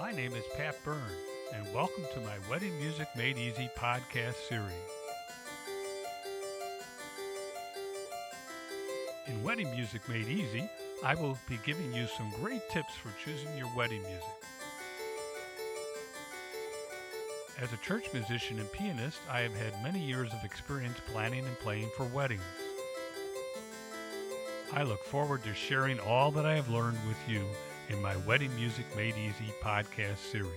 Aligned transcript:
My 0.00 0.12
name 0.12 0.32
is 0.32 0.44
Pat 0.56 0.82
Byrne, 0.82 0.96
and 1.52 1.74
welcome 1.74 2.04
to 2.14 2.20
my 2.20 2.32
Wedding 2.48 2.74
Music 2.80 3.06
Made 3.18 3.36
Easy 3.36 3.68
podcast 3.76 4.36
series. 4.48 4.72
In 9.26 9.42
Wedding 9.44 9.70
Music 9.72 10.00
Made 10.08 10.26
Easy, 10.26 10.66
I 11.04 11.14
will 11.16 11.36
be 11.50 11.58
giving 11.66 11.92
you 11.92 12.06
some 12.06 12.32
great 12.40 12.62
tips 12.70 12.94
for 12.94 13.12
choosing 13.22 13.54
your 13.58 13.68
wedding 13.76 14.00
music. 14.00 14.24
As 17.60 17.70
a 17.74 17.84
church 17.86 18.06
musician 18.14 18.58
and 18.58 18.72
pianist, 18.72 19.18
I 19.30 19.40
have 19.40 19.54
had 19.54 19.82
many 19.82 20.00
years 20.00 20.32
of 20.32 20.42
experience 20.44 20.96
planning 21.12 21.44
and 21.44 21.58
playing 21.58 21.90
for 21.94 22.04
weddings. 22.06 22.40
I 24.72 24.82
look 24.82 25.04
forward 25.04 25.44
to 25.44 25.52
sharing 25.52 26.00
all 26.00 26.30
that 26.30 26.46
I 26.46 26.54
have 26.54 26.70
learned 26.70 26.98
with 27.06 27.18
you 27.28 27.44
in 27.90 28.00
my 28.00 28.16
Wedding 28.18 28.54
Music 28.54 28.84
Made 28.96 29.16
Easy 29.16 29.52
podcast 29.60 30.18
series. 30.18 30.52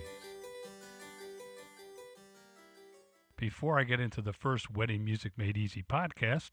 Before 3.36 3.78
I 3.78 3.82
get 3.82 3.98
into 3.98 4.22
the 4.22 4.32
first 4.32 4.70
Wedding 4.70 5.04
Music 5.04 5.32
Made 5.36 5.56
Easy 5.56 5.82
podcast, 5.82 6.50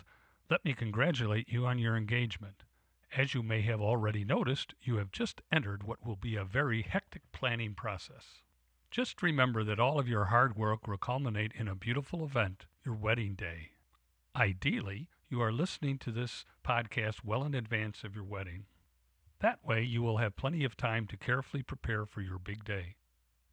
let 0.50 0.66
me 0.66 0.74
congratulate 0.74 1.48
you 1.48 1.68
on 1.68 1.78
your 1.78 1.96
engagement. 1.96 2.64
As 3.16 3.36
you 3.36 3.44
may 3.44 3.62
have 3.62 3.80
already 3.80 4.26
noticed, 4.26 4.74
you 4.82 4.98
have 4.98 5.12
just 5.12 5.42
entered 5.52 5.84
what 5.84 6.04
will 6.04 6.16
be 6.16 6.36
a 6.36 6.44
very 6.44 6.82
hectic 6.82 7.22
planning 7.32 7.76
process. 7.76 8.42
Just 8.90 9.22
remember 9.22 9.64
that 9.64 9.80
all 9.80 10.00
of 10.00 10.08
your 10.08 10.26
hard 10.26 10.56
work 10.56 10.88
will 10.88 10.98
culminate 10.98 11.52
in 11.54 11.68
a 11.68 11.76
beautiful 11.76 12.26
event, 12.26 12.66
your 12.84 12.96
wedding 12.96 13.36
day. 13.36 13.70
Ideally, 14.36 15.10
you 15.30 15.42
are 15.42 15.52
listening 15.52 16.00
to 16.00 16.12
this 16.12 16.44
podcast 16.66 17.24
well 17.24 17.44
in 17.44 17.54
advance 17.54 18.04
of 18.04 18.16
your 18.16 18.26
wedding. 18.26 18.66
That 19.42 19.66
way, 19.66 19.82
you 19.82 20.04
will 20.04 20.18
have 20.18 20.36
plenty 20.36 20.64
of 20.64 20.78
time 20.78 21.08
to 21.08 21.18
carefully 21.18 21.64
prepare 21.64 22.06
for 22.06 22.22
your 22.22 22.38
big 22.38 22.64
day. 22.64 22.98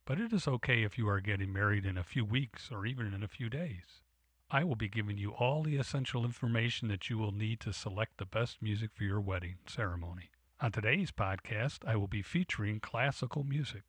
But 0.05 0.21
it 0.21 0.35
is 0.35 0.47
okay 0.47 0.83
if 0.83 0.99
you 0.99 1.09
are 1.09 1.21
getting 1.21 1.51
married 1.51 1.87
in 1.87 1.97
a 1.97 2.03
few 2.03 2.27
weeks 2.27 2.71
or 2.71 2.85
even 2.85 3.15
in 3.15 3.23
a 3.23 3.29
few 3.29 3.49
days. 3.49 4.03
I 4.51 4.65
will 4.65 4.77
be 4.77 4.91
giving 4.91 5.17
you 5.17 5.31
all 5.31 5.63
the 5.63 5.77
essential 5.77 6.27
information 6.27 6.89
that 6.89 7.09
you 7.09 7.17
will 7.17 7.33
need 7.33 7.61
to 7.61 7.73
select 7.73 8.19
the 8.19 8.27
best 8.27 8.61
music 8.61 8.91
for 8.95 9.05
your 9.05 9.21
wedding 9.21 9.57
ceremony. 9.67 10.31
On 10.61 10.71
today's 10.71 11.11
podcast, 11.11 11.87
I 11.87 11.97
will 11.97 12.07
be 12.07 12.21
featuring 12.21 12.81
classical 12.81 13.43
music. 13.43 13.85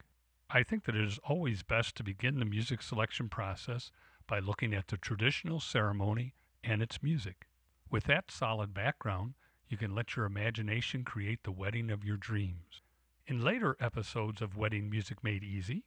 I 0.49 0.63
think 0.63 0.85
that 0.85 0.95
it 0.95 1.03
is 1.03 1.19
always 1.25 1.63
best 1.63 1.95
to 1.97 2.03
begin 2.03 2.39
the 2.39 2.45
music 2.45 2.81
selection 2.81 3.27
process 3.27 3.91
by 4.25 4.39
looking 4.39 4.73
at 4.73 4.87
the 4.87 4.97
traditional 4.97 5.59
ceremony 5.59 6.33
and 6.63 6.81
its 6.81 7.03
music. 7.03 7.47
With 7.89 8.05
that 8.05 8.31
solid 8.31 8.73
background, 8.73 9.33
you 9.69 9.77
can 9.77 9.93
let 9.93 10.15
your 10.15 10.25
imagination 10.25 11.03
create 11.03 11.43
the 11.43 11.51
wedding 11.51 11.91
of 11.91 12.03
your 12.03 12.17
dreams. 12.17 12.81
In 13.27 13.43
later 13.43 13.77
episodes 13.79 14.41
of 14.41 14.57
Wedding 14.57 14.89
Music 14.89 15.23
Made 15.23 15.43
Easy, 15.43 15.83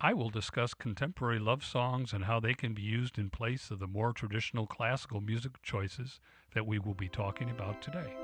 I 0.00 0.14
will 0.14 0.30
discuss 0.30 0.72
contemporary 0.72 1.38
love 1.38 1.62
songs 1.62 2.14
and 2.14 2.24
how 2.24 2.40
they 2.40 2.54
can 2.54 2.72
be 2.72 2.80
used 2.80 3.18
in 3.18 3.28
place 3.28 3.70
of 3.70 3.78
the 3.78 3.86
more 3.86 4.14
traditional 4.14 4.66
classical 4.66 5.20
music 5.20 5.62
choices 5.62 6.20
that 6.54 6.66
we 6.66 6.78
will 6.78 6.94
be 6.94 7.08
talking 7.08 7.50
about 7.50 7.82
today. 7.82 8.14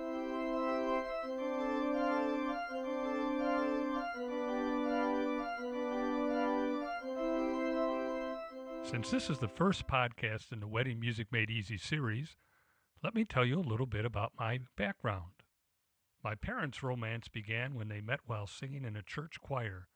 Since 8.84 9.10
this 9.10 9.28
is 9.28 9.38
the 9.38 9.48
first 9.54 9.86
podcast 9.86 10.50
in 10.50 10.60
the 10.60 10.66
Wedding 10.66 10.98
Music 10.98 11.26
Made 11.30 11.50
Easy 11.50 11.76
series, 11.76 12.36
let 13.02 13.14
me 13.14 13.24
tell 13.24 13.44
you 13.44 13.58
a 13.58 13.60
little 13.60 13.86
bit 13.86 14.04
about 14.04 14.32
my 14.38 14.60
background. 14.76 15.32
My 16.24 16.34
parents' 16.34 16.82
romance 16.82 17.28
began 17.28 17.74
when 17.74 17.88
they 17.88 18.00
met 18.00 18.20
while 18.26 18.46
singing 18.46 18.84
in 18.84 18.96
a 18.96 19.02
church 19.02 19.40
choir, 19.40 19.86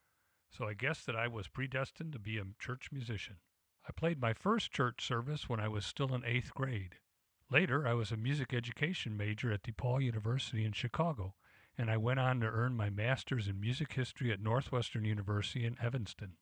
so 0.50 0.68
I 0.68 0.74
guess 0.74 1.04
that 1.04 1.16
I 1.16 1.26
was 1.26 1.48
predestined 1.48 2.12
to 2.12 2.18
be 2.20 2.38
a 2.38 2.44
church 2.60 2.90
musician. 2.92 3.36
I 3.88 3.92
played 3.92 4.20
my 4.20 4.32
first 4.32 4.70
church 4.70 5.04
service 5.04 5.48
when 5.48 5.58
I 5.58 5.66
was 5.66 5.84
still 5.84 6.14
in 6.14 6.24
eighth 6.24 6.54
grade. 6.54 6.96
Later, 7.50 7.86
I 7.86 7.94
was 7.94 8.12
a 8.12 8.16
music 8.16 8.54
education 8.54 9.16
major 9.16 9.52
at 9.52 9.64
DePaul 9.64 10.02
University 10.02 10.64
in 10.64 10.72
Chicago, 10.72 11.34
and 11.76 11.90
I 11.90 11.96
went 11.96 12.20
on 12.20 12.40
to 12.40 12.46
earn 12.46 12.76
my 12.76 12.88
master's 12.88 13.48
in 13.48 13.58
music 13.58 13.94
history 13.94 14.30
at 14.30 14.40
Northwestern 14.40 15.04
University 15.04 15.66
in 15.66 15.76
Evanston. 15.82 16.36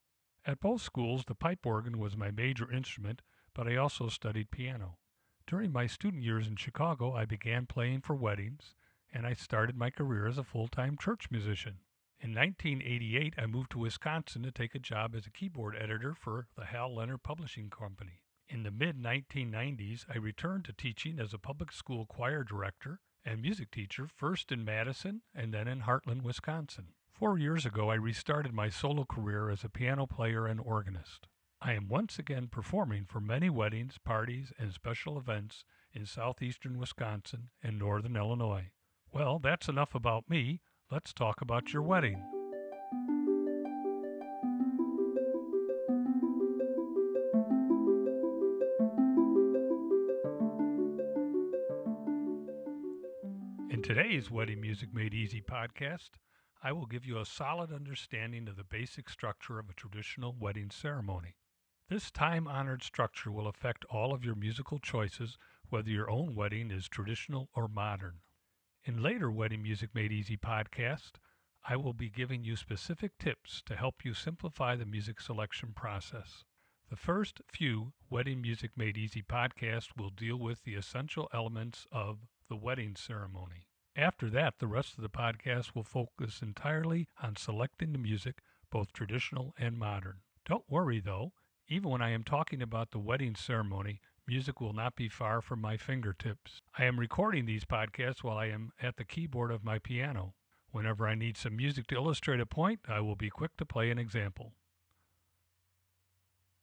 At 0.44 0.60
both 0.60 0.82
schools, 0.82 1.24
the 1.26 1.34
pipe 1.34 1.64
organ 1.64 1.98
was 1.98 2.16
my 2.16 2.30
major 2.30 2.70
instrument, 2.70 3.22
but 3.54 3.66
I 3.66 3.76
also 3.76 4.08
studied 4.08 4.50
piano. 4.50 4.98
During 5.46 5.72
my 5.72 5.86
student 5.86 6.22
years 6.22 6.46
in 6.46 6.56
Chicago, 6.56 7.14
I 7.14 7.24
began 7.24 7.66
playing 7.66 8.02
for 8.02 8.14
weddings, 8.14 8.74
and 9.12 9.26
I 9.26 9.34
started 9.34 9.76
my 9.76 9.90
career 9.90 10.26
as 10.26 10.38
a 10.38 10.44
full 10.44 10.68
time 10.68 10.96
church 10.96 11.30
musician. 11.30 11.78
In 12.20 12.34
1988, 12.34 13.34
I 13.38 13.46
moved 13.46 13.70
to 13.72 13.78
Wisconsin 13.78 14.42
to 14.42 14.52
take 14.52 14.74
a 14.74 14.78
job 14.78 15.14
as 15.14 15.26
a 15.26 15.30
keyboard 15.30 15.74
editor 15.74 16.14
for 16.14 16.48
the 16.56 16.66
Hal 16.66 16.94
Leonard 16.94 17.22
Publishing 17.22 17.70
Company. 17.70 18.22
In 18.48 18.62
the 18.62 18.70
mid 18.70 18.96
1990s, 18.96 20.04
I 20.12 20.18
returned 20.18 20.66
to 20.66 20.72
teaching 20.72 21.18
as 21.18 21.32
a 21.32 21.38
public 21.38 21.72
school 21.72 22.04
choir 22.04 22.44
director 22.44 23.00
and 23.24 23.40
music 23.40 23.70
teacher, 23.70 24.06
first 24.06 24.52
in 24.52 24.64
Madison 24.64 25.22
and 25.34 25.54
then 25.54 25.66
in 25.66 25.80
Hartland, 25.80 26.22
Wisconsin. 26.22 26.88
Four 27.12 27.38
years 27.38 27.64
ago, 27.64 27.90
I 27.90 27.94
restarted 27.94 28.52
my 28.52 28.70
solo 28.70 29.04
career 29.04 29.50
as 29.50 29.64
a 29.64 29.68
piano 29.68 30.06
player 30.06 30.46
and 30.46 30.60
organist. 30.60 31.26
I 31.62 31.74
am 31.74 31.88
once 31.88 32.18
again 32.18 32.48
performing 32.48 33.04
for 33.04 33.20
many 33.20 33.50
weddings, 33.50 33.98
parties, 33.98 34.50
and 34.58 34.72
special 34.72 35.18
events 35.18 35.62
in 35.92 36.06
southeastern 36.06 36.78
Wisconsin 36.78 37.50
and 37.62 37.78
northern 37.78 38.16
Illinois. 38.16 38.70
Well, 39.12 39.38
that's 39.38 39.68
enough 39.68 39.94
about 39.94 40.30
me. 40.30 40.62
Let's 40.90 41.12
talk 41.12 41.42
about 41.42 41.74
your 41.74 41.82
wedding. 41.82 42.22
In 53.70 53.82
today's 53.82 54.30
Wedding 54.30 54.62
Music 54.62 54.94
Made 54.94 55.12
Easy 55.12 55.42
podcast, 55.42 56.12
I 56.62 56.72
will 56.72 56.86
give 56.86 57.04
you 57.04 57.18
a 57.18 57.26
solid 57.26 57.70
understanding 57.70 58.48
of 58.48 58.56
the 58.56 58.64
basic 58.64 59.10
structure 59.10 59.58
of 59.58 59.68
a 59.68 59.74
traditional 59.74 60.34
wedding 60.38 60.70
ceremony. 60.70 61.34
This 61.90 62.12
time 62.12 62.46
honored 62.46 62.84
structure 62.84 63.32
will 63.32 63.48
affect 63.48 63.84
all 63.86 64.14
of 64.14 64.24
your 64.24 64.36
musical 64.36 64.78
choices, 64.78 65.36
whether 65.70 65.90
your 65.90 66.08
own 66.08 66.36
wedding 66.36 66.70
is 66.70 66.88
traditional 66.88 67.50
or 67.52 67.66
modern. 67.66 68.20
In 68.84 69.02
later 69.02 69.28
Wedding 69.28 69.64
Music 69.64 69.92
Made 69.92 70.12
Easy 70.12 70.36
podcast, 70.36 71.14
I 71.68 71.74
will 71.74 71.92
be 71.92 72.08
giving 72.08 72.44
you 72.44 72.54
specific 72.54 73.18
tips 73.18 73.60
to 73.66 73.74
help 73.74 74.04
you 74.04 74.14
simplify 74.14 74.76
the 74.76 74.86
music 74.86 75.20
selection 75.20 75.72
process. 75.72 76.44
The 76.90 76.94
first 76.94 77.40
few 77.48 77.92
Wedding 78.08 78.40
Music 78.40 78.70
Made 78.76 78.96
Easy 78.96 79.20
podcasts 79.20 79.96
will 79.96 80.10
deal 80.10 80.36
with 80.36 80.62
the 80.62 80.76
essential 80.76 81.28
elements 81.34 81.88
of 81.90 82.20
the 82.48 82.54
wedding 82.54 82.94
ceremony. 82.94 83.66
After 83.96 84.30
that, 84.30 84.60
the 84.60 84.68
rest 84.68 84.94
of 84.96 85.02
the 85.02 85.10
podcast 85.10 85.74
will 85.74 85.82
focus 85.82 86.40
entirely 86.40 87.08
on 87.20 87.34
selecting 87.34 87.90
the 87.90 87.98
music, 87.98 88.42
both 88.70 88.92
traditional 88.92 89.56
and 89.58 89.76
modern. 89.76 90.18
Don't 90.46 90.70
worry 90.70 91.00
though, 91.00 91.32
even 91.70 91.88
when 91.88 92.02
I 92.02 92.10
am 92.10 92.24
talking 92.24 92.60
about 92.60 92.90
the 92.90 92.98
wedding 92.98 93.36
ceremony, 93.36 94.00
music 94.26 94.60
will 94.60 94.72
not 94.72 94.96
be 94.96 95.08
far 95.08 95.40
from 95.40 95.60
my 95.60 95.76
fingertips. 95.76 96.60
I 96.76 96.84
am 96.84 96.98
recording 96.98 97.46
these 97.46 97.64
podcasts 97.64 98.24
while 98.24 98.36
I 98.36 98.46
am 98.46 98.72
at 98.82 98.96
the 98.96 99.04
keyboard 99.04 99.52
of 99.52 99.62
my 99.62 99.78
piano. 99.78 100.34
Whenever 100.72 101.06
I 101.06 101.14
need 101.14 101.36
some 101.36 101.56
music 101.56 101.86
to 101.86 101.94
illustrate 101.94 102.40
a 102.40 102.46
point, 102.46 102.80
I 102.88 102.98
will 102.98 103.14
be 103.14 103.30
quick 103.30 103.56
to 103.58 103.64
play 103.64 103.92
an 103.92 103.98
example. 104.00 104.52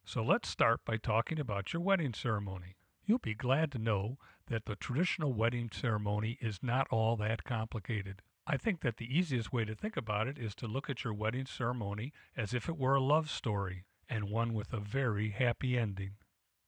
So 0.04 0.22
let's 0.22 0.50
start 0.50 0.82
by 0.84 0.98
talking 0.98 1.40
about 1.40 1.72
your 1.72 1.82
wedding 1.82 2.14
ceremony. 2.14 2.76
You'll 3.06 3.20
be 3.20 3.34
glad 3.34 3.72
to 3.72 3.80
know 3.80 4.18
that 4.48 4.66
the 4.66 4.76
traditional 4.76 5.32
wedding 5.32 5.70
ceremony 5.74 6.38
is 6.42 6.60
not 6.62 6.88
all 6.92 7.16
that 7.16 7.46
complicated. 7.46 8.22
I 8.46 8.58
think 8.58 8.82
that 8.82 8.98
the 8.98 9.18
easiest 9.18 9.54
way 9.54 9.64
to 9.64 9.76
think 9.76 9.96
about 9.96 10.28
it 10.28 10.38
is 10.38 10.54
to 10.56 10.68
look 10.68 10.90
at 10.90 11.06
your 11.06 11.14
wedding 11.14 11.46
ceremony 11.46 12.12
as 12.36 12.54
if 12.54 12.68
it 12.68 12.78
were 12.78 12.96
a 12.96 13.02
love 13.02 13.30
story 13.30 13.86
and 14.10 14.30
one 14.30 14.54
with 14.54 14.74
a 14.74 14.80
very 14.80 15.30
happy 15.30 15.78
ending. 15.78 16.12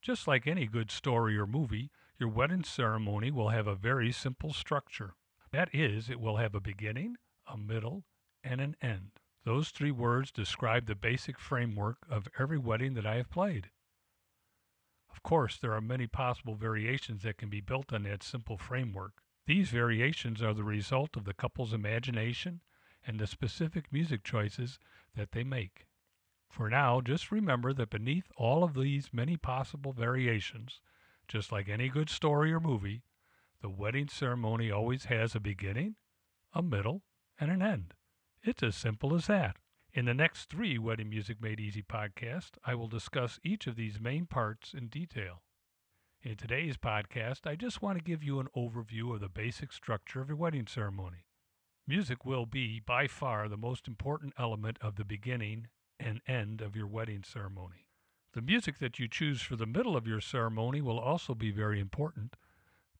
Just 0.02 0.28
like 0.28 0.48
any 0.48 0.66
good 0.66 0.92
story 0.92 1.38
or 1.38 1.46
movie, 1.46 1.92
your 2.18 2.30
wedding 2.30 2.64
ceremony 2.64 3.32
will 3.32 3.50
have 3.50 3.68
a 3.68 3.76
very 3.76 4.12
simple 4.12 4.54
structure. 4.54 5.16
That 5.52 5.74
is, 5.74 6.10
it 6.10 6.20
will 6.20 6.38
have 6.38 6.54
a 6.56 6.62
beginning, 6.62 7.18
a 7.48 7.58
middle, 7.58 8.04
and 8.44 8.62
an 8.62 8.76
end. 8.82 9.12
Those 9.44 9.70
three 9.70 9.92
words 9.92 10.32
describe 10.32 10.86
the 10.86 10.96
basic 10.96 11.40
framework 11.40 11.98
of 12.10 12.28
every 12.38 12.58
wedding 12.58 12.94
that 12.94 13.06
I 13.06 13.16
have 13.16 13.30
played. 13.30 13.72
Of 15.12 15.24
course, 15.24 15.58
there 15.58 15.74
are 15.74 15.82
many 15.82 16.08
possible 16.08 16.56
variations 16.56 17.24
that 17.24 17.38
can 17.38 17.50
be 17.50 17.62
built 17.62 17.92
on 17.92 18.04
that 18.04 18.22
simple 18.22 18.58
framework. 18.58 19.24
These 19.48 19.70
variations 19.70 20.42
are 20.44 20.54
the 20.54 20.64
result 20.64 21.18
of 21.18 21.26
the 21.26 21.34
couple's 21.34 21.74
imagination 21.74 22.62
and 23.06 23.20
the 23.20 23.28
specific 23.28 23.92
music 23.92 24.24
choices 24.24 24.78
that 25.16 25.32
they 25.32 25.44
make. 25.44 25.88
For 26.50 26.70
now, 26.70 27.00
just 27.00 27.32
remember 27.32 27.74
that 27.74 27.92
beneath 27.92 28.32
all 28.36 28.64
of 28.64 28.74
these 28.74 29.14
many 29.14 29.38
possible 29.38 29.94
variations, 29.94 30.82
just 31.28 31.52
like 31.52 31.70
any 31.70 31.90
good 31.90 32.10
story 32.10 32.52
or 32.52 32.60
movie, 32.60 33.04
the 33.62 33.70
wedding 33.70 34.08
ceremony 34.08 34.72
always 34.72 35.06
has 35.06 35.36
a 35.36 35.40
beginning, 35.40 35.96
a 36.54 36.64
middle, 36.64 37.04
and 37.40 37.52
an 37.52 37.62
end. 37.62 37.94
It's 38.42 38.64
as 38.64 38.76
simple 38.76 39.14
as 39.14 39.28
that. 39.28 39.58
In 39.94 40.06
the 40.06 40.14
next 40.14 40.50
three 40.50 40.78
Wedding 40.78 41.10
Music 41.10 41.42
Made 41.42 41.60
Easy 41.60 41.84
podcasts, 41.84 42.58
I 42.66 42.74
will 42.76 42.88
discuss 42.88 43.40
each 43.44 43.68
of 43.68 43.76
these 43.76 44.00
main 44.00 44.26
parts 44.26 44.74
in 44.74 44.88
detail. 44.88 45.44
In 46.22 46.36
today's 46.36 46.78
podcast, 46.78 47.48
I 47.48 47.56
just 47.56 47.82
want 47.82 47.98
to 47.98 48.04
give 48.04 48.24
you 48.24 48.40
an 48.40 48.50
overview 48.56 49.14
of 49.14 49.20
the 49.22 49.30
basic 49.30 49.72
structure 49.72 50.22
of 50.22 50.28
your 50.28 50.38
wedding 50.38 50.68
ceremony. 50.68 51.26
Music 51.88 52.26
will 52.26 52.46
be, 52.46 52.80
by 52.80 53.08
far, 53.08 53.48
the 53.48 53.58
most 53.58 53.88
important 53.88 54.34
element 54.38 54.78
of 54.82 54.96
the 54.96 55.06
beginning 55.06 55.68
and 56.00 56.22
end 56.28 56.62
of 56.62 56.76
your 56.76 56.88
wedding 56.88 57.24
ceremony. 57.24 57.88
The 58.34 58.42
music 58.42 58.78
that 58.80 59.00
you 59.00 59.08
choose 59.08 59.42
for 59.42 59.56
the 59.56 59.66
middle 59.66 59.98
of 59.98 60.08
your 60.08 60.22
ceremony 60.22 60.82
will 60.82 61.00
also 61.00 61.34
be 61.34 61.52
very 61.52 61.80
important, 61.80 62.36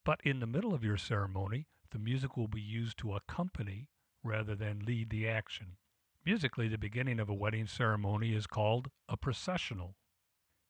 but 0.04 0.20
in 0.24 0.40
the 0.40 0.48
middle 0.48 0.74
of 0.74 0.84
your 0.84 0.98
ceremony, 0.98 1.68
the 1.92 2.00
music 2.00 2.36
will 2.36 2.48
be 2.48 2.62
used 2.62 2.98
to 3.00 3.14
accompany 3.14 3.88
rather 4.24 4.56
than 4.56 4.86
lead 4.86 5.10
the 5.10 5.28
action. 5.28 5.78
Musically, 6.26 6.68
the 6.68 6.78
beginning 6.78 7.20
of 7.20 7.30
a 7.30 7.34
wedding 7.34 7.68
ceremony 7.68 8.34
is 8.34 8.48
called 8.48 8.90
a 9.08 9.18
processional. 9.18 9.96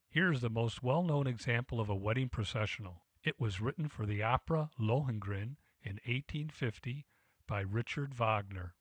Here's 0.08 0.40
the 0.40 0.50
most 0.50 0.82
well 0.82 1.02
known 1.02 1.26
example 1.26 1.80
of 1.80 1.88
a 1.88 1.94
wedding 1.94 2.28
processional. 2.28 3.02
It 3.22 3.38
was 3.38 3.60
written 3.60 3.88
for 3.88 4.06
the 4.06 4.22
opera 4.22 4.70
Lohengrin 4.78 5.56
in 5.82 6.00
1850 6.06 7.06
by 7.46 7.60
Richard 7.60 8.14
Wagner. 8.14 8.74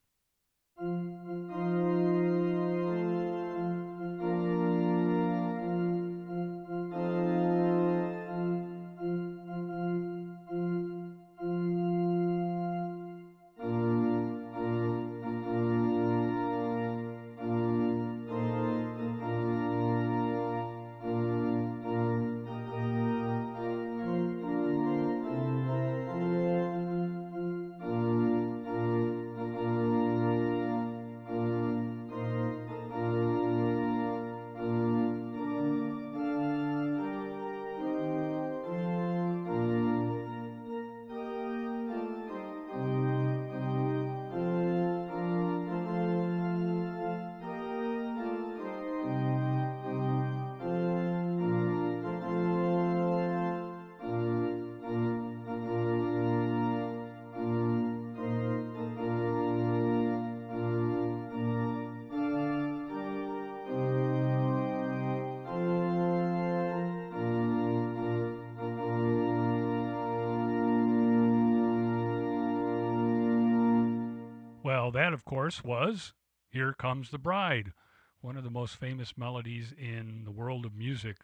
Well, 74.80 74.92
that, 74.92 75.12
of 75.12 75.26
course, 75.26 75.62
was 75.62 76.14
Here 76.48 76.72
Comes 76.72 77.12
the 77.12 77.18
Bride, 77.18 77.74
one 78.22 78.38
of 78.38 78.46
the 78.46 78.50
most 78.50 78.78
famous 78.78 79.18
melodies 79.18 79.74
in 79.78 80.22
the 80.24 80.32
world 80.32 80.66
of 80.66 80.74
music, 80.74 81.18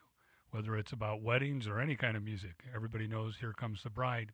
whether 0.52 0.76
it's 0.76 0.92
about 0.92 1.22
weddings 1.22 1.66
or 1.66 1.80
any 1.80 1.96
kind 1.96 2.18
of 2.18 2.24
music. 2.24 2.66
Everybody 2.76 3.08
knows 3.08 3.38
Here 3.38 3.54
Comes 3.54 3.82
the 3.82 3.90
Bride. 3.90 4.34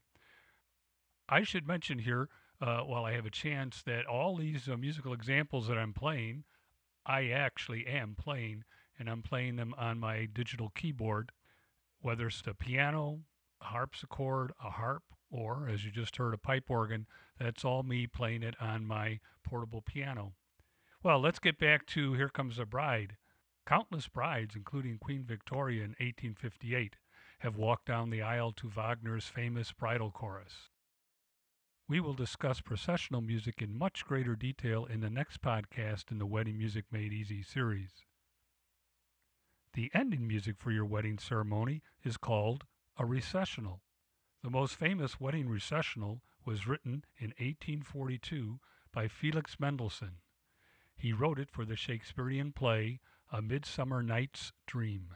I 1.30 1.44
should 1.44 1.68
mention 1.68 2.00
here, 2.00 2.30
uh, 2.60 2.80
while 2.80 3.06
I 3.06 3.12
have 3.12 3.28
a 3.28 3.30
chance, 3.30 3.84
that 3.84 4.08
all 4.08 4.38
these 4.38 4.68
uh, 4.68 4.76
musical 4.76 5.14
examples 5.14 5.68
that 5.68 5.78
I'm 5.78 5.94
playing, 5.94 6.44
I 7.06 7.28
actually 7.28 7.86
am 7.86 8.16
playing, 8.16 8.64
and 8.98 9.08
I'm 9.08 9.22
playing 9.22 9.56
them 9.56 9.76
on 9.78 10.00
my 10.00 10.26
digital 10.34 10.72
keyboard, 10.74 11.32
whether 12.02 12.26
it's 12.26 12.42
the 12.42 12.56
piano, 12.56 13.20
a 13.62 13.66
harpsichord, 13.66 14.52
a 14.60 14.72
harp, 14.72 15.04
or 15.32 15.68
as 15.70 15.86
you 15.86 15.92
just 15.92 16.18
heard, 16.18 16.34
a 16.34 16.38
pipe 16.38 16.70
organ. 16.70 17.08
That's 17.40 17.66
all 17.66 17.84
me 17.84 18.06
playing 18.06 18.44
it 18.44 18.56
on 18.60 18.86
my 18.86 19.20
portable 19.44 19.82
piano. 19.82 20.34
Well, 21.02 21.20
let's 21.20 21.40
get 21.40 21.58
back 21.58 21.86
to 21.88 22.14
Here 22.14 22.30
Comes 22.30 22.58
the 22.58 22.66
Bride. 22.66 23.18
Countless 23.66 24.08
brides, 24.08 24.56
including 24.56 24.98
Queen 24.98 25.24
Victoria 25.24 25.84
in 25.84 25.92
1858, 25.92 26.98
have 27.40 27.56
walked 27.56 27.86
down 27.86 28.10
the 28.10 28.22
aisle 28.22 28.52
to 28.54 28.70
Wagner's 28.70 29.26
famous 29.26 29.72
bridal 29.72 30.12
chorus. 30.12 30.70
We 31.88 32.00
will 32.00 32.14
discuss 32.14 32.62
processional 32.62 33.22
music 33.22 33.62
in 33.62 33.78
much 33.78 34.06
greater 34.06 34.36
detail 34.36 34.86
in 34.86 35.02
the 35.02 35.10
next 35.10 35.42
podcast 35.42 36.12
in 36.12 36.20
the 36.20 36.26
Wedding 36.26 36.58
Music 36.58 36.86
Made 36.92 37.14
Easy 37.14 37.42
series. 37.42 38.04
The 39.74 39.92
ending 39.94 40.28
music 40.28 40.58
for 40.60 40.72
your 40.72 40.86
wedding 40.86 41.18
ceremony 41.18 41.82
is 42.04 42.18
called 42.18 42.66
a 42.98 43.06
recessional. 43.06 43.82
The 44.44 44.50
most 44.50 44.76
famous 44.76 45.20
wedding 45.20 45.48
recessional 45.48 46.24
was 46.46 46.66
written 46.66 47.06
in 47.16 47.28
1842 47.38 48.60
by 48.92 49.08
Felix 49.08 49.60
Mendelssohn. 49.60 50.18
He 50.96 51.14
wrote 51.14 51.38
it 51.38 51.52
for 51.52 51.64
the 51.64 51.76
Shakespearean 51.76 52.52
play 52.52 53.02
A 53.32 53.42
Midsummer 53.44 54.02
Night's 54.02 54.52
Dream. 54.66 55.16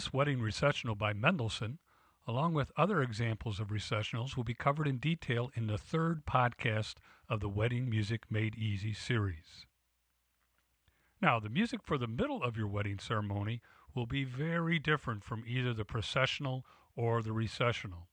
This 0.00 0.14
wedding 0.14 0.40
recessional 0.40 0.94
by 0.94 1.12
Mendelssohn, 1.12 1.78
along 2.26 2.54
with 2.54 2.72
other 2.74 3.02
examples 3.02 3.60
of 3.60 3.68
recessionals, 3.68 4.34
will 4.34 4.44
be 4.44 4.54
covered 4.54 4.88
in 4.88 4.96
detail 4.96 5.50
in 5.54 5.66
the 5.66 5.76
third 5.76 6.24
podcast 6.24 6.94
of 7.28 7.40
the 7.40 7.50
Wedding 7.50 7.90
Music 7.90 8.22
Made 8.30 8.54
Easy 8.54 8.94
series. 8.94 9.66
Now, 11.20 11.38
the 11.38 11.50
music 11.50 11.82
for 11.84 11.98
the 11.98 12.06
middle 12.06 12.42
of 12.42 12.56
your 12.56 12.66
wedding 12.66 12.98
ceremony 12.98 13.60
will 13.94 14.06
be 14.06 14.24
very 14.24 14.78
different 14.78 15.22
from 15.22 15.44
either 15.46 15.74
the 15.74 15.84
processional 15.84 16.64
or 16.96 17.20
the 17.20 17.34
recessional. 17.34 18.08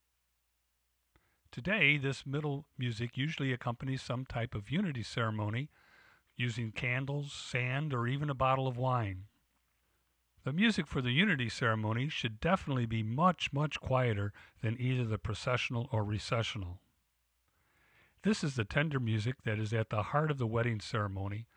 Today, 1.53 1.98
this 1.98 2.25
middle 2.25 2.65
music 2.77 3.15
usually 3.15 3.53
accompanies 3.53 4.01
some 4.01 4.25
type 4.25 4.53
of 4.56 4.70
unity 4.70 5.03
ceremony 5.03 5.70
using 6.36 6.74
candles, 6.74 7.32
sand, 7.32 7.94
or 7.94 8.08
even 8.08 8.29
a 8.29 8.36
bottle 8.36 8.67
of 8.67 8.75
wine. 8.75 9.27
The 10.48 10.54
music 10.54 10.88
for 10.88 11.01
the 11.01 11.12
unity 11.12 11.50
ceremony 11.50 12.08
should 12.08 12.39
definitely 12.39 12.86
be 12.86 13.04
much, 13.04 13.51
much 13.51 13.82
quieter 13.82 14.32
than 14.62 14.80
either 14.80 15.04
the 15.04 15.18
processional 15.18 15.89
or 15.92 16.06
recessional. 16.06 16.80
This 18.24 18.46
is 18.46 18.56
the 18.56 18.63
tender 18.63 18.98
music 18.98 19.44
that 19.44 19.60
is 19.60 19.74
at 19.74 19.89
the 19.89 20.04
heart 20.04 20.32
of 20.32 20.38
the 20.38 20.48
wedding 20.48 20.80
ceremony, 20.80 21.48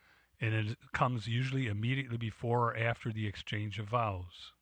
and 0.41 0.53
it 0.53 0.77
comes 0.93 1.29
usually 1.29 1.69
immediately 1.69 2.17
before 2.17 2.71
or 2.71 2.77
after 2.77 3.13
the 3.13 3.29
exchange 3.29 3.79
of 3.79 3.91
vows. 3.91 4.55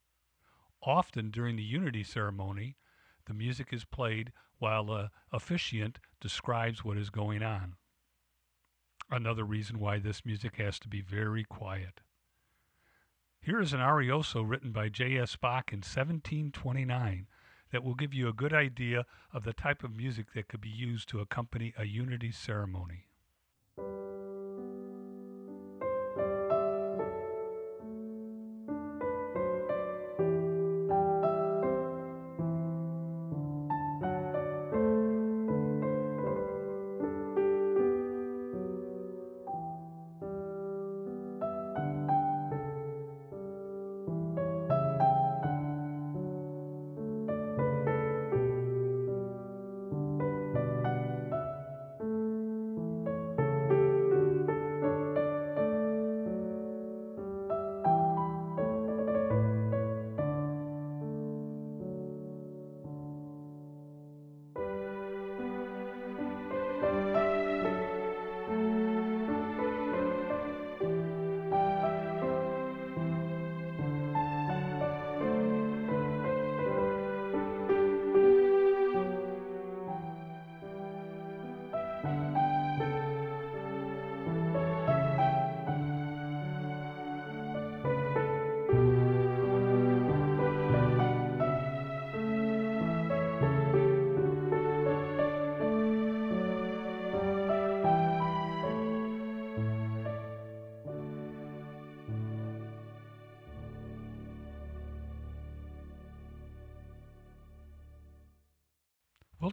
Often 0.82 1.30
during 1.30 1.56
the 1.56 1.62
unity 1.62 2.04
ceremony, 2.04 2.76
the 3.24 3.32
music 3.32 3.72
is 3.72 3.86
played 3.86 4.34
while 4.58 4.84
the 4.84 5.10
officiant 5.32 6.00
describes 6.20 6.84
what 6.84 6.98
is 6.98 7.08
going 7.08 7.42
on. 7.42 7.76
Another 9.10 9.44
reason 9.44 9.78
why 9.78 9.98
this 9.98 10.26
music 10.26 10.56
has 10.56 10.78
to 10.80 10.88
be 10.88 11.00
very 11.00 11.44
quiet. 11.44 12.02
Here 13.40 13.60
is 13.60 13.72
an 13.72 13.80
arioso 13.80 14.42
written 14.42 14.72
by 14.72 14.88
J.S. 14.88 15.36
Bach 15.36 15.72
in 15.72 15.78
1729 15.78 17.26
that 17.70 17.82
will 17.82 17.94
give 17.94 18.12
you 18.12 18.28
a 18.28 18.32
good 18.32 18.52
idea 18.52 19.06
of 19.32 19.44
the 19.44 19.52
type 19.52 19.82
of 19.82 19.96
music 19.96 20.32
that 20.34 20.48
could 20.48 20.60
be 20.60 20.68
used 20.68 21.08
to 21.10 21.20
accompany 21.20 21.72
a 21.76 21.84
unity 21.84 22.30
ceremony. 22.30 23.07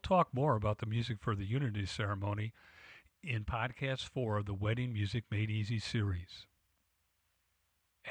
Talk 0.05 0.31
more 0.31 0.55
about 0.55 0.77
the 0.77 0.85
music 0.85 1.17
for 1.19 1.33
the 1.35 1.45
Unity 1.47 1.83
ceremony 1.87 2.53
in 3.23 3.43
podcast 3.43 4.07
four 4.07 4.37
of 4.37 4.45
the 4.45 4.53
Wedding 4.53 4.93
Music 4.93 5.23
Made 5.31 5.49
Easy 5.49 5.79
series. 5.79 6.45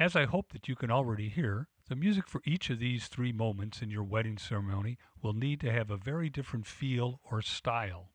As 0.01 0.17
I 0.17 0.25
hope 0.25 0.51
that 0.53 0.67
you 0.67 0.75
can 0.75 0.91
already 0.91 1.29
hear, 1.29 1.69
the 1.89 1.95
music 1.95 2.27
for 2.27 2.41
each 2.45 2.69
of 2.69 2.81
these 2.81 3.07
three 3.07 3.31
moments 3.31 3.81
in 3.81 3.91
your 3.91 4.03
wedding 4.03 4.39
ceremony 4.39 4.99
will 5.23 5.35
need 5.35 5.61
to 5.61 5.71
have 5.71 5.89
a 5.89 5.97
very 5.97 6.29
different 6.29 6.67
feel 6.67 7.21
or 7.31 7.41
style. 7.41 8.09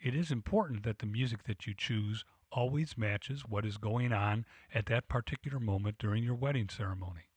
It 0.00 0.14
is 0.14 0.30
important 0.30 0.84
that 0.84 1.00
the 1.00 1.06
music 1.06 1.42
that 1.44 1.66
you 1.66 1.74
choose 1.76 2.24
always 2.52 2.96
matches 2.96 3.42
what 3.44 3.66
is 3.66 3.76
going 3.76 4.12
on 4.12 4.46
at 4.72 4.86
that 4.86 5.08
particular 5.08 5.58
moment 5.58 5.98
during 5.98 6.22
your 6.22 6.36
wedding 6.36 6.68
ceremony. 6.68 7.28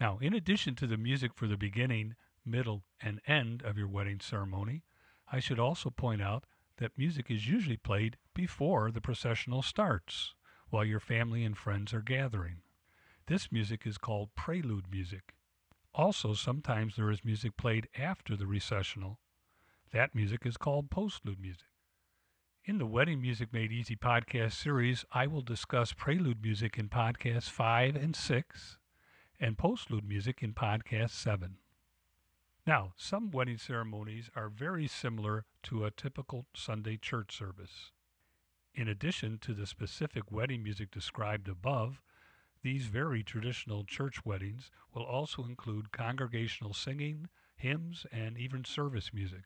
Now, 0.00 0.18
in 0.20 0.32
addition 0.32 0.76
to 0.76 0.86
the 0.86 0.96
music 0.96 1.32
for 1.34 1.48
the 1.48 1.56
beginning, 1.56 2.14
middle, 2.46 2.84
and 3.00 3.20
end 3.26 3.62
of 3.62 3.78
your 3.78 3.88
wedding 3.88 4.20
ceremony, 4.20 4.82
I 5.30 5.40
should 5.40 5.58
also 5.58 5.90
point 5.90 6.22
out 6.22 6.44
that 6.78 6.98
music 6.98 7.30
is 7.30 7.48
usually 7.48 7.76
played 7.76 8.16
before 8.34 8.90
the 8.90 9.00
processional 9.00 9.62
starts, 9.62 10.34
while 10.68 10.84
your 10.84 11.00
family 11.00 11.44
and 11.44 11.56
friends 11.56 11.94
are 11.94 12.02
gathering. 12.02 12.62
This 13.26 13.50
music 13.50 13.86
is 13.86 13.96
called 13.96 14.34
prelude 14.34 14.90
music. 14.90 15.34
Also, 15.94 16.34
sometimes 16.34 16.96
there 16.96 17.10
is 17.10 17.24
music 17.24 17.56
played 17.56 17.88
after 17.96 18.36
the 18.36 18.46
recessional. 18.46 19.20
That 19.92 20.14
music 20.14 20.44
is 20.44 20.56
called 20.56 20.90
postlude 20.90 21.38
music. 21.38 21.68
In 22.64 22.78
the 22.78 22.86
Wedding 22.86 23.20
Music 23.20 23.52
Made 23.52 23.70
Easy 23.70 23.94
podcast 23.94 24.52
series, 24.52 25.04
I 25.12 25.26
will 25.26 25.42
discuss 25.42 25.92
prelude 25.92 26.42
music 26.42 26.78
in 26.78 26.88
podcasts 26.88 27.50
5 27.50 27.94
and 27.94 28.16
6 28.16 28.78
and 29.38 29.56
postlude 29.56 30.08
music 30.08 30.42
in 30.42 30.52
podcast 30.54 31.10
7. 31.10 31.58
Now, 32.66 32.94
some 32.96 33.30
wedding 33.30 33.58
ceremonies 33.58 34.30
are 34.34 34.48
very 34.48 34.86
similar 34.86 35.44
to 35.64 35.84
a 35.84 35.90
typical 35.90 36.46
Sunday 36.54 36.96
church 36.96 37.36
service. 37.36 37.90
In 38.74 38.88
addition 38.88 39.36
to 39.40 39.52
the 39.52 39.66
specific 39.66 40.32
wedding 40.32 40.62
music 40.62 40.90
described 40.90 41.46
above, 41.46 42.00
these 42.62 42.86
very 42.86 43.22
traditional 43.22 43.84
church 43.84 44.24
weddings 44.24 44.70
will 44.94 45.02
also 45.02 45.44
include 45.44 45.92
congregational 45.92 46.72
singing, 46.72 47.28
hymns, 47.54 48.06
and 48.10 48.38
even 48.38 48.64
service 48.64 49.12
music. 49.12 49.44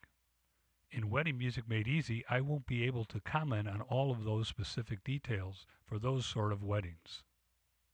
In 0.92 1.10
Wedding 1.10 1.36
Music 1.36 1.68
Made 1.68 1.88
Easy, 1.88 2.24
I 2.30 2.40
won't 2.40 2.66
be 2.66 2.84
able 2.84 3.04
to 3.06 3.20
comment 3.20 3.66
on 3.66 3.80
all 3.80 4.12
of 4.12 4.22
those 4.22 4.46
specific 4.46 5.02
details 5.02 5.66
for 5.84 5.98
those 5.98 6.24
sort 6.24 6.52
of 6.52 6.62
weddings. 6.62 7.24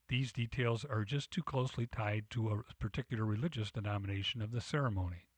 These 0.09 0.33
details 0.33 0.85
are 0.85 1.05
just 1.05 1.31
too 1.31 1.43
closely 1.43 1.87
tied 1.87 2.29
to 2.31 2.51
a 2.51 2.75
particular 2.75 3.25
religious 3.25 3.71
denomination 3.71 4.43
of 4.43 4.51
the 4.51 4.61
ceremony. 4.61 5.29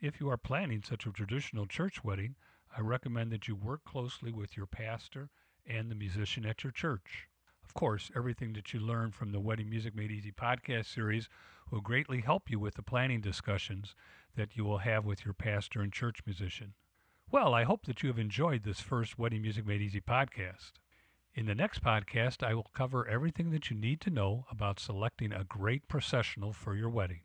If 0.00 0.20
you 0.20 0.30
are 0.30 0.36
planning 0.36 0.82
such 0.82 1.04
a 1.04 1.10
traditional 1.10 1.66
church 1.66 2.04
wedding, 2.04 2.36
I 2.76 2.80
recommend 2.80 3.32
that 3.32 3.48
you 3.48 3.56
work 3.56 3.84
closely 3.84 4.30
with 4.30 4.56
your 4.56 4.66
pastor 4.66 5.30
and 5.66 5.90
the 5.90 5.96
musician 5.96 6.46
at 6.46 6.62
your 6.62 6.70
church. 6.70 7.28
Of 7.64 7.74
course, 7.74 8.10
everything 8.14 8.52
that 8.52 8.72
you 8.72 8.78
learn 8.78 9.10
from 9.10 9.32
the 9.32 9.40
Wedding 9.40 9.68
Music 9.68 9.94
Made 9.96 10.12
Easy 10.12 10.30
podcast 10.30 10.86
series 10.86 11.28
will 11.70 11.80
greatly 11.80 12.20
help 12.20 12.48
you 12.48 12.60
with 12.60 12.74
the 12.74 12.82
planning 12.82 13.20
discussions 13.20 13.96
that 14.36 14.56
you 14.56 14.64
will 14.64 14.78
have 14.78 15.04
with 15.04 15.24
your 15.24 15.34
pastor 15.34 15.80
and 15.80 15.92
church 15.92 16.20
musician. 16.24 16.74
Well, 17.30 17.52
I 17.52 17.64
hope 17.64 17.84
that 17.86 18.02
you 18.02 18.08
have 18.08 18.18
enjoyed 18.18 18.62
this 18.62 18.80
first 18.80 19.18
Wedding 19.18 19.42
Music 19.42 19.66
Made 19.66 19.82
Easy 19.82 20.00
podcast. 20.00 20.72
In 21.34 21.46
the 21.46 21.54
next 21.54 21.82
podcast, 21.82 22.42
I 22.42 22.54
will 22.54 22.70
cover 22.74 23.06
everything 23.06 23.50
that 23.50 23.70
you 23.70 23.76
need 23.76 24.00
to 24.00 24.10
know 24.10 24.46
about 24.50 24.80
selecting 24.80 25.32
a 25.32 25.44
great 25.44 25.86
processional 25.86 26.52
for 26.52 26.74
your 26.74 26.88
wedding. 26.88 27.20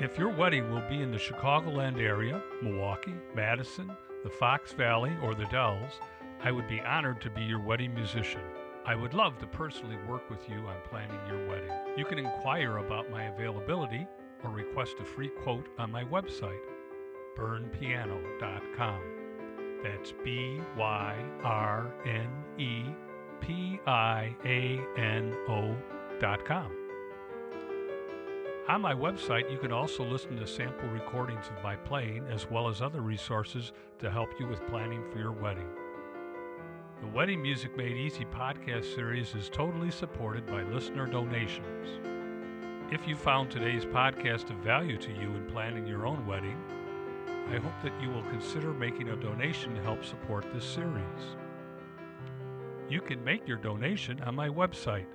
If 0.00 0.16
your 0.16 0.30
wedding 0.30 0.70
will 0.70 0.88
be 0.88 1.02
in 1.02 1.10
the 1.10 1.18
Chicagoland 1.18 2.00
area, 2.00 2.42
Milwaukee, 2.62 3.14
Madison, 3.34 3.90
the 4.24 4.30
Fox 4.30 4.72
Valley, 4.72 5.14
or 5.22 5.34
the 5.34 5.44
Dells, 5.46 6.00
I 6.42 6.50
would 6.50 6.66
be 6.66 6.80
honored 6.80 7.20
to 7.20 7.30
be 7.30 7.42
your 7.42 7.60
wedding 7.60 7.94
musician. 7.94 8.40
I 8.86 8.94
would 8.94 9.12
love 9.12 9.38
to 9.38 9.46
personally 9.46 9.98
work 10.08 10.30
with 10.30 10.48
you 10.48 10.56
on 10.66 10.76
planning 10.88 11.20
your 11.28 11.46
wedding. 11.46 11.70
You 11.98 12.06
can 12.06 12.18
inquire 12.18 12.78
about 12.78 13.10
my 13.10 13.24
availability 13.24 14.06
or 14.44 14.50
request 14.50 14.96
a 15.00 15.04
free 15.04 15.28
quote 15.28 15.66
on 15.78 15.90
my 15.90 16.04
website, 16.04 16.60
byrnepiano.com. 17.38 19.00
That's 19.82 20.12
B 20.24 20.60
Y 20.76 21.24
R 21.42 21.94
N 22.06 22.28
E 22.58 22.84
P 23.40 23.80
I 23.86 24.34
A 24.44 24.80
N 24.98 25.34
O.com. 25.48 26.76
On 28.68 28.80
my 28.80 28.94
website, 28.94 29.50
you 29.50 29.58
can 29.58 29.72
also 29.72 30.04
listen 30.04 30.36
to 30.36 30.46
sample 30.46 30.88
recordings 30.90 31.46
of 31.48 31.62
my 31.64 31.74
playing 31.74 32.24
as 32.30 32.48
well 32.48 32.68
as 32.68 32.80
other 32.80 33.00
resources 33.00 33.72
to 33.98 34.10
help 34.10 34.28
you 34.38 34.46
with 34.46 34.64
planning 34.68 35.02
for 35.10 35.18
your 35.18 35.32
wedding. 35.32 35.68
The 37.00 37.08
Wedding 37.08 37.42
Music 37.42 37.76
Made 37.76 37.96
Easy 37.96 38.26
podcast 38.26 38.94
series 38.94 39.34
is 39.34 39.48
totally 39.48 39.90
supported 39.90 40.46
by 40.46 40.62
listener 40.62 41.06
donations. 41.06 42.09
If 42.90 43.06
you 43.06 43.14
found 43.14 43.52
today's 43.52 43.84
podcast 43.84 44.50
of 44.50 44.56
value 44.56 44.96
to 44.98 45.12
you 45.12 45.28
in 45.36 45.46
planning 45.52 45.86
your 45.86 46.06
own 46.06 46.26
wedding, 46.26 46.60
I 47.48 47.58
hope 47.58 47.80
that 47.84 47.92
you 48.02 48.10
will 48.10 48.24
consider 48.24 48.74
making 48.74 49.10
a 49.10 49.16
donation 49.16 49.76
to 49.76 49.82
help 49.82 50.04
support 50.04 50.44
this 50.52 50.64
series. 50.64 51.36
You 52.88 53.00
can 53.00 53.22
make 53.22 53.46
your 53.46 53.58
donation 53.58 54.20
on 54.22 54.34
my 54.34 54.48
website, 54.48 55.06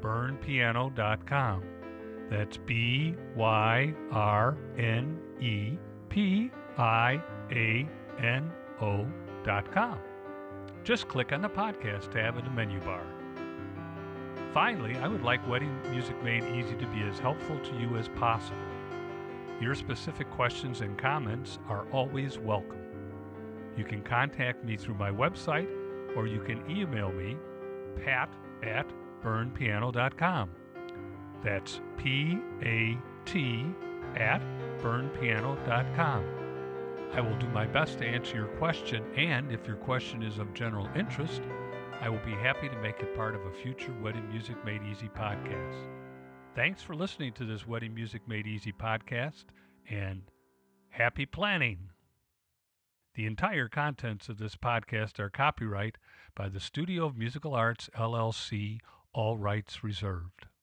byrnepiano.com. 0.00 1.62
That's 2.28 2.56
B 2.56 3.14
Y 3.36 3.94
R 4.10 4.56
N 4.76 5.16
E 5.40 5.78
P 6.08 6.50
I 6.76 7.22
A 7.52 7.88
N 8.20 8.50
O.com. 8.80 9.98
just 10.82 11.06
click 11.06 11.32
on 11.32 11.40
the 11.40 11.48
podcast 11.48 12.10
tab 12.10 12.36
in 12.36 12.44
the 12.44 12.50
menu 12.50 12.80
bar. 12.80 13.15
Finally, 14.56 14.96
I 14.96 15.06
would 15.06 15.22
like 15.22 15.46
Wedding 15.46 15.78
Music 15.90 16.16
Made 16.22 16.42
Easy 16.42 16.74
to 16.76 16.86
be 16.86 17.02
as 17.02 17.18
helpful 17.18 17.58
to 17.58 17.78
you 17.78 17.98
as 17.98 18.08
possible. 18.08 18.56
Your 19.60 19.74
specific 19.74 20.30
questions 20.30 20.80
and 20.80 20.96
comments 20.96 21.58
are 21.68 21.84
always 21.92 22.38
welcome. 22.38 22.80
You 23.76 23.84
can 23.84 24.00
contact 24.00 24.64
me 24.64 24.78
through 24.78 24.94
my 24.94 25.10
website 25.10 25.68
or 26.16 26.26
you 26.26 26.40
can 26.40 26.64
email 26.70 27.12
me, 27.12 27.36
pat 28.02 28.32
at 28.62 28.90
byrnepiano.com. 29.22 30.48
That's 31.44 31.82
P 31.98 32.38
A 32.62 32.96
T 33.26 33.66
at 34.14 34.40
byrnepiano.com. 34.78 36.24
I 37.12 37.20
will 37.20 37.36
do 37.36 37.48
my 37.48 37.66
best 37.66 37.98
to 37.98 38.06
answer 38.06 38.36
your 38.36 38.48
question, 38.56 39.04
and 39.18 39.52
if 39.52 39.66
your 39.66 39.76
question 39.76 40.22
is 40.22 40.38
of 40.38 40.54
general 40.54 40.88
interest, 40.96 41.42
I 42.00 42.08
will 42.08 42.24
be 42.24 42.32
happy 42.32 42.68
to 42.68 42.76
make 42.76 43.00
it 43.00 43.16
part 43.16 43.34
of 43.34 43.44
a 43.46 43.50
future 43.50 43.92
Wedding 44.02 44.28
Music 44.28 44.56
Made 44.64 44.82
Easy 44.82 45.08
podcast. 45.08 45.76
Thanks 46.54 46.82
for 46.82 46.94
listening 46.94 47.32
to 47.34 47.44
this 47.44 47.66
Wedding 47.66 47.94
Music 47.94 48.22
Made 48.28 48.46
Easy 48.46 48.72
podcast, 48.72 49.44
and 49.90 50.22
happy 50.90 51.26
planning! 51.26 51.90
The 53.14 53.26
entire 53.26 53.68
contents 53.68 54.28
of 54.28 54.38
this 54.38 54.56
podcast 54.56 55.18
are 55.18 55.30
copyright 55.30 55.96
by 56.34 56.48
the 56.48 56.60
Studio 56.60 57.06
of 57.06 57.16
Musical 57.16 57.54
Arts, 57.54 57.88
LLC, 57.96 58.78
all 59.12 59.36
rights 59.38 59.82
reserved. 59.82 60.46